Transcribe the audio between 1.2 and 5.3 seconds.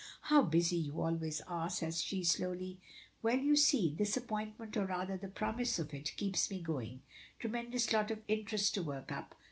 are," says she, slowly. "Well you see, this appointment, or, rather, the